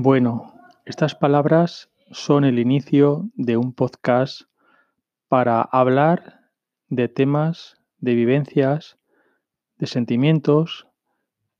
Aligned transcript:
Bueno, 0.00 0.54
estas 0.84 1.16
palabras 1.16 1.90
son 2.12 2.44
el 2.44 2.60
inicio 2.60 3.28
de 3.34 3.56
un 3.56 3.72
podcast 3.72 4.42
para 5.26 5.60
hablar 5.60 6.38
de 6.88 7.08
temas, 7.08 7.74
de 7.98 8.14
vivencias, 8.14 8.96
de 9.76 9.88
sentimientos 9.88 10.86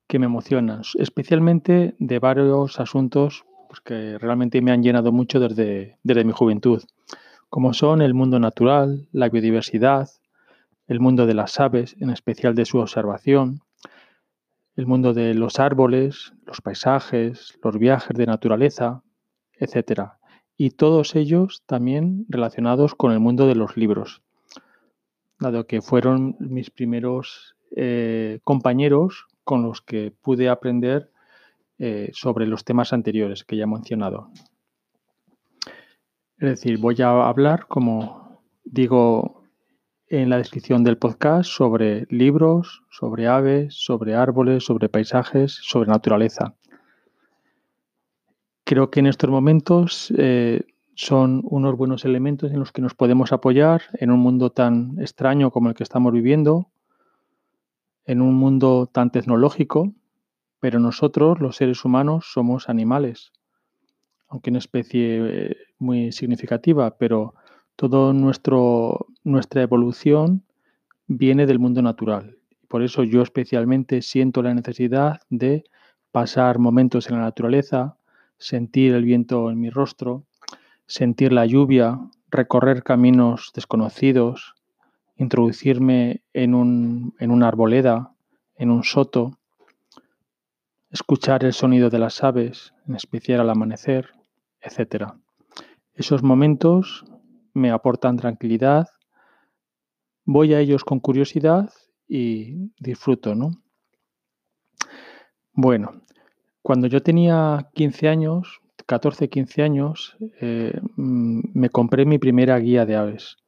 que 0.07 0.21
me 0.21 0.27
emocionan, 0.27 0.83
especialmente 1.01 1.97
de 1.98 2.19
varios 2.21 2.79
asuntos 2.79 3.45
pues, 3.69 3.80
que 3.80 4.19
realmente 4.19 4.62
me 4.62 4.70
han 4.70 4.84
llenado 4.84 5.11
mucho 5.11 5.41
desde, 5.41 5.98
desde 6.05 6.23
mi 6.23 6.30
juventud, 6.30 6.84
como 7.48 7.73
son 7.75 8.02
el 8.02 8.15
mundo 8.15 8.39
natural, 8.39 9.09
la 9.11 9.29
biodiversidad, 9.30 10.11
el 10.87 11.01
mundo 11.01 11.27
de 11.27 11.34
las 11.34 11.59
aves, 11.59 11.97
en 11.98 12.11
especial 12.11 12.55
de 12.55 12.66
su 12.66 12.79
observación, 12.79 13.62
el 14.78 14.87
mundo 14.87 15.12
de 15.12 15.34
los 15.34 15.59
árboles, 15.59 16.32
los 16.46 16.60
paisajes, 16.60 17.59
los 17.64 17.78
viajes 17.78 18.16
de 18.16 18.27
naturaleza, 18.27 19.02
etc. 19.54 20.12
Y 20.56 20.70
todos 20.70 21.16
ellos 21.16 21.64
también 21.66 22.27
relacionados 22.28 22.95
con 22.95 23.10
el 23.10 23.18
mundo 23.18 23.48
de 23.48 23.56
los 23.56 23.77
libros, 23.77 24.23
dado 25.41 25.66
que 25.66 25.82
fueron 25.82 26.37
mis 26.38 26.70
primeros 26.70 27.56
eh, 27.74 28.38
compañeros 28.45 29.27
con 29.42 29.64
los 29.64 29.82
que 29.82 30.12
pude 30.23 30.48
aprender 30.48 31.10
eh, 31.80 32.10
sobre 32.12 32.46
los 32.46 32.65
temas 32.65 32.92
anteriores 32.92 33.42
que 33.42 33.56
ya 33.56 33.65
he 33.65 33.66
mencionado. 33.66 34.30
Es 36.37 36.51
decir, 36.51 36.79
voy 36.79 37.02
a 37.02 37.26
hablar, 37.26 37.66
como 37.66 38.45
digo 38.63 39.38
en 40.10 40.30
la 40.30 40.38
descripción 40.38 40.84
del 40.84 40.96
podcast 40.96 41.51
sobre 41.51 42.06
libros, 42.09 42.82
sobre 42.90 43.26
aves, 43.26 43.74
sobre 43.74 44.14
árboles, 44.14 44.64
sobre 44.64 44.88
paisajes, 44.88 45.59
sobre 45.62 45.90
naturaleza. 45.90 46.54
Creo 48.64 48.90
que 48.90 49.01
en 49.01 49.06
estos 49.06 49.30
momentos 49.30 50.12
eh, 50.16 50.62
son 50.95 51.42
unos 51.45 51.76
buenos 51.76 52.04
elementos 52.04 52.51
en 52.51 52.59
los 52.59 52.73
que 52.73 52.82
nos 52.82 52.95
podemos 52.95 53.32
apoyar 53.32 53.82
en 53.95 54.10
un 54.10 54.20
mundo 54.20 54.51
tan 54.51 54.98
extraño 54.98 55.51
como 55.51 55.68
el 55.68 55.74
que 55.74 55.84
estamos 55.84 56.12
viviendo, 56.12 56.68
en 58.04 58.23
un 58.23 58.34
mundo 58.34 58.88
tan 58.90 59.10
tecnológico, 59.10 59.92
pero 60.60 60.80
nosotros, 60.80 61.38
los 61.40 61.56
seres 61.56 61.84
humanos, 61.84 62.30
somos 62.32 62.68
animales, 62.68 63.32
aunque 64.28 64.50
una 64.50 64.59
especie 64.59 65.50
eh, 65.50 65.56
muy 65.78 66.12
significativa, 66.12 66.97
pero 66.97 67.34
Toda 67.78 68.12
nuestra 69.25 69.62
evolución 69.62 70.44
viene 71.06 71.47
del 71.47 71.59
mundo 71.59 71.83
natural. 71.83 72.37
Por 72.69 72.83
eso 72.83 73.03
yo 73.03 73.22
especialmente 73.22 74.03
siento 74.03 74.43
la 74.43 74.55
necesidad 74.55 75.21
de 75.31 75.65
pasar 76.12 76.59
momentos 76.59 77.09
en 77.09 77.16
la 77.16 77.22
naturaleza, 77.22 77.97
sentir 78.37 78.94
el 78.94 79.05
viento 79.05 79.50
en 79.50 79.60
mi 79.60 79.71
rostro, 79.71 80.25
sentir 80.87 81.33
la 81.33 81.47
lluvia, 81.47 81.99
recorrer 82.31 82.83
caminos 82.83 83.53
desconocidos, 83.55 84.55
introducirme 85.16 86.22
en, 86.32 86.55
un, 86.55 87.15
en 87.19 87.31
una 87.31 87.49
arboleda, 87.49 88.12
en 88.56 88.71
un 88.71 88.84
soto, 88.84 89.38
escuchar 90.91 91.44
el 91.44 91.53
sonido 91.53 91.91
de 91.91 91.99
las 91.99 92.22
aves, 92.22 92.75
en 92.87 92.94
especial 92.94 93.41
al 93.41 93.50
amanecer, 93.50 94.10
etc. 94.60 95.12
Esos 95.94 96.22
momentos 96.22 97.05
me 97.53 97.71
aportan 97.71 98.16
tranquilidad, 98.16 98.88
voy 100.28 100.53
a 100.53 100.60
ellos 100.60 100.84
con 100.84 101.00
curiosidad 101.00 101.70
y 102.06 102.70
disfruto, 102.78 103.34
¿no? 103.34 103.50
Bueno, 105.54 106.03
cuando 106.60 106.86
yo 106.86 107.03
tenía 107.03 107.70
15 107.72 108.08
años, 108.08 108.60
14, 108.84 109.30
15 109.30 109.62
años, 109.62 110.19
eh, 110.42 110.78
mm, 110.97 111.41
me 111.54 111.70
compré 111.70 112.04
mi 112.04 112.19
primera 112.19 112.58
guía 112.58 112.84
de 112.84 112.97
aves, 112.97 113.38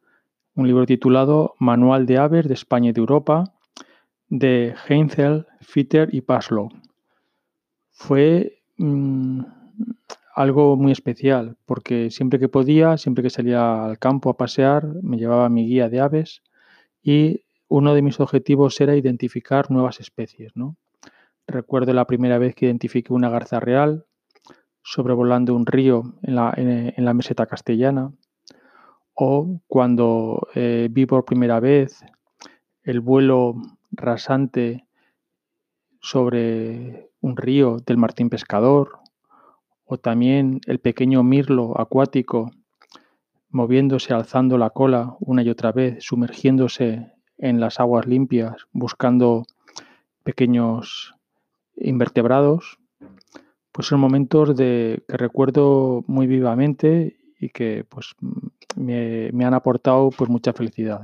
un 0.55 0.67
libro 0.67 0.87
titulado 0.87 1.55
Manual 1.59 2.07
de 2.07 2.17
Aves 2.17 2.49
de 2.49 2.55
España 2.55 2.89
y 2.89 2.93
de 2.95 3.01
Europa, 3.01 3.53
de 4.29 4.75
Heinzel, 4.89 5.47
Fitter 5.61 6.09
y 6.15 6.23
Paslow. 6.23 6.71
Fue 7.91 8.63
mm, 8.79 9.43
algo 10.35 10.77
muy 10.77 10.93
especial, 10.93 11.59
porque 11.67 12.11
siempre 12.11 12.39
que 12.39 12.49
podía, 12.49 12.97
siempre 12.97 13.23
que 13.23 13.29
salía 13.29 13.85
al 13.85 13.99
campo 13.99 14.31
a 14.31 14.39
pasear, 14.39 14.87
me 15.03 15.19
llevaba 15.19 15.51
mi 15.51 15.67
guía 15.67 15.91
de 15.91 16.01
aves 16.01 16.43
y 17.03 17.45
uno 17.69 17.95
de 17.95 18.03
mis 18.03 18.21
objetivos 18.21 18.81
era 18.81 18.97
identificar 18.97 19.71
nuevas 19.71 20.01
especies. 20.01 20.53
¿no? 20.55 20.77
Recuerdo 21.47 21.93
la 21.93 22.07
primera 22.07 22.39
vez 22.39 22.55
que 22.55 22.67
identifiqué 22.67 23.13
una 23.13 23.31
garza 23.31 23.61
real 23.61 24.07
sobrevolando 24.83 25.55
un 25.55 25.67
río 25.67 26.15
en 26.23 26.35
la, 26.35 27.15
meseta 27.15 27.47
castellana, 27.47 28.13
o 29.15 29.61
cuando 29.67 30.49
eh, 30.55 30.89
vi 30.91 31.07
por 31.07 31.25
primera 31.25 31.61
vez 31.61 32.03
el 32.83 33.01
vuelo 33.01 33.57
rasante 33.91 34.87
sobre 36.01 37.11
un 37.21 37.37
río 37.37 37.77
del 37.87 37.99
martín 37.99 38.31
pescador, 38.31 39.01
o 39.85 39.99
también 39.99 40.61
el 40.67 40.79
pequeño 40.79 41.23
mirlo 41.23 41.79
acuático 41.79 42.51
moviéndose, 43.51 44.15
alzando 44.15 44.59
la 44.59 44.71
cola 44.71 45.17
una 45.21 45.43
y 45.43 45.51
otra 45.51 45.73
vez, 45.73 46.03
sumergiéndose 46.05 47.13
en 47.39 47.61
las 47.61 47.81
aguas 47.81 48.07
limpias, 48.07 48.67
buscando 48.73 49.45
pequeños 50.23 51.15
invertebrados, 51.77 52.79
pues 53.73 53.87
son 53.89 54.01
momentos 54.01 54.57
de, 54.57 55.03
que 55.09 55.17
recuerdo 55.17 56.05
muy 56.07 56.27
vivamente 56.27 57.17
y 57.39 57.49
que 57.49 57.85
pues, 57.89 58.15
me, 58.77 59.31
han 59.45 59.55
aportado 59.55 60.11
pues, 60.11 60.29
mucha 60.29 60.53
felicidad. 60.53 61.01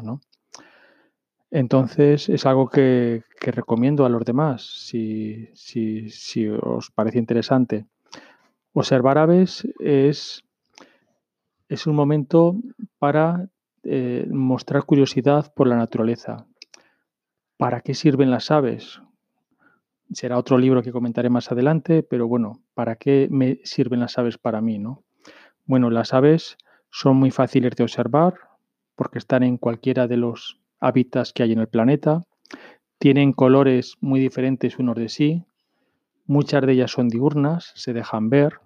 Entonces 1.50 2.28
es 2.28 2.44
algo 2.44 2.68
que, 2.68 3.22
recomiendo 3.40 4.04
a 4.04 4.08
los 4.08 4.24
demás, 4.24 4.62
si, 4.62 5.48
si 5.54 6.48
os 6.48 6.90
parece 6.90 7.18
interesante. 7.18 7.86
Observar 8.72 9.16
aves 9.16 9.66
es, 9.78 10.44
es 11.68 11.86
un 11.86 11.94
momento 11.94 12.56
para 12.98 13.48
eh, 13.82 14.26
mostrar 14.30 14.84
curiosidad 14.84 15.52
por 15.54 15.66
la 15.66 15.76
naturaleza. 15.76 16.46
¿Para 17.56 17.80
qué 17.80 17.94
sirven 17.94 18.30
las 18.30 18.50
aves? 18.50 19.00
Será 20.12 20.38
otro 20.38 20.58
libro 20.58 20.82
que 20.82 20.92
comentaré 20.92 21.30
más 21.30 21.50
adelante, 21.50 22.02
pero 22.02 22.28
bueno, 22.28 22.62
¿para 22.74 22.96
qué 22.96 23.28
me 23.30 23.60
sirven 23.64 24.00
las 24.00 24.18
aves 24.18 24.38
para 24.38 24.60
mí? 24.60 24.78
¿no? 24.78 25.04
Bueno, 25.64 25.90
las 25.90 26.14
aves 26.14 26.56
son 26.90 27.16
muy 27.16 27.30
fáciles 27.30 27.74
de 27.76 27.84
observar 27.84 28.34
porque 28.94 29.18
están 29.18 29.42
en 29.42 29.56
cualquiera 29.56 30.06
de 30.06 30.16
los 30.16 30.60
hábitats 30.80 31.32
que 31.32 31.42
hay 31.42 31.52
en 31.52 31.60
el 31.60 31.68
planeta. 31.68 32.22
Tienen 32.98 33.32
colores 33.32 33.96
muy 34.00 34.20
diferentes 34.20 34.78
unos 34.78 34.96
de 34.96 35.08
sí. 35.08 35.44
Muchas 36.26 36.64
de 36.64 36.72
ellas 36.72 36.90
son 36.90 37.08
diurnas, 37.08 37.72
se 37.74 37.92
dejan 37.92 38.30
ver 38.30 38.60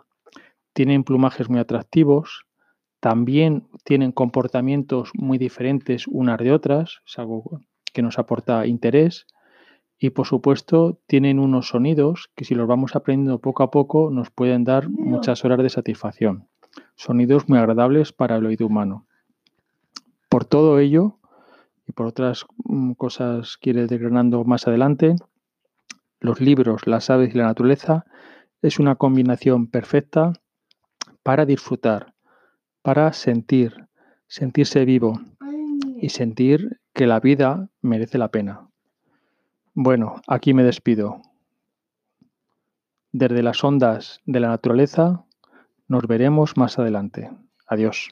tienen 0.72 1.04
plumajes 1.04 1.48
muy 1.48 1.58
atractivos, 1.60 2.46
también 3.00 3.66
tienen 3.84 4.12
comportamientos 4.12 5.10
muy 5.14 5.38
diferentes 5.38 6.06
unas 6.06 6.38
de 6.38 6.52
otras, 6.52 7.00
es 7.06 7.18
algo 7.18 7.60
que 7.92 8.02
nos 8.02 8.18
aporta 8.18 8.66
interés, 8.66 9.26
y 9.98 10.10
por 10.10 10.26
supuesto 10.26 10.98
tienen 11.06 11.38
unos 11.38 11.68
sonidos 11.68 12.30
que 12.34 12.44
si 12.44 12.54
los 12.54 12.66
vamos 12.66 12.96
aprendiendo 12.96 13.38
poco 13.38 13.62
a 13.62 13.70
poco 13.70 14.10
nos 14.10 14.30
pueden 14.30 14.64
dar 14.64 14.88
muchas 14.88 15.44
horas 15.44 15.58
de 15.58 15.68
satisfacción. 15.68 16.48
Sonidos 16.94 17.48
muy 17.48 17.58
agradables 17.58 18.12
para 18.12 18.36
el 18.36 18.46
oído 18.46 18.66
humano. 18.66 19.06
Por 20.28 20.44
todo 20.44 20.78
ello, 20.78 21.18
y 21.86 21.92
por 21.92 22.06
otras 22.06 22.46
mm, 22.64 22.92
cosas 22.92 23.56
que 23.60 23.70
iré 23.70 23.86
desgranando 23.86 24.44
más 24.44 24.68
adelante, 24.68 25.16
los 26.20 26.40
libros, 26.40 26.86
las 26.86 27.10
aves 27.10 27.34
y 27.34 27.38
la 27.38 27.46
naturaleza 27.46 28.04
es 28.62 28.78
una 28.78 28.94
combinación 28.94 29.66
perfecta 29.66 30.34
para 31.22 31.46
disfrutar, 31.46 32.14
para 32.82 33.12
sentir, 33.12 33.88
sentirse 34.26 34.84
vivo 34.84 35.20
y 36.00 36.08
sentir 36.10 36.80
que 36.92 37.06
la 37.06 37.20
vida 37.20 37.68
merece 37.82 38.18
la 38.18 38.28
pena. 38.28 38.68
Bueno, 39.74 40.20
aquí 40.26 40.54
me 40.54 40.64
despido. 40.64 41.22
Desde 43.12 43.42
las 43.42 43.62
ondas 43.64 44.20
de 44.24 44.40
la 44.40 44.48
naturaleza 44.48 45.24
nos 45.88 46.06
veremos 46.06 46.56
más 46.56 46.78
adelante. 46.78 47.30
Adiós. 47.66 48.10